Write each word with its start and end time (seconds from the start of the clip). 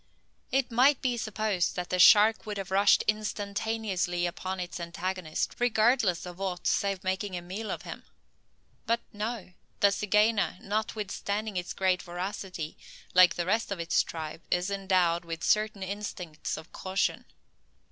It 0.51 0.71
might 0.71 0.99
be 0.99 1.15
supposed 1.15 1.75
that 1.75 1.91
the 1.91 1.99
shark 1.99 2.47
would 2.47 2.57
have 2.57 2.71
rushed 2.71 3.03
instantaneously 3.07 4.25
upon 4.25 4.59
its 4.59 4.79
antagonist, 4.79 5.53
regardless 5.59 6.25
of 6.25 6.41
aught 6.41 6.65
save 6.65 7.03
making 7.03 7.37
a 7.37 7.41
meal 7.43 7.69
of 7.69 7.83
him. 7.83 8.03
But 8.87 9.01
no, 9.13 9.53
the 9.79 9.89
zygaena, 9.91 10.57
notwithstanding 10.63 11.55
its 11.55 11.73
great 11.73 12.01
voracity, 12.01 12.79
like 13.13 13.35
the 13.35 13.45
rest 13.45 13.71
of 13.71 13.79
its 13.79 14.01
tribe, 14.01 14.41
is 14.49 14.71
endowed 14.71 15.23
with 15.23 15.43
certain 15.43 15.83
instincts 15.83 16.57
of 16.57 16.71
caution. 16.73 17.25